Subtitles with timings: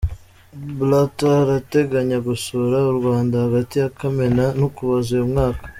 [0.77, 5.65] Blatter arateganya gusura u Rwanda hagati ya Kamena n’Ukuboza uyu mwaka.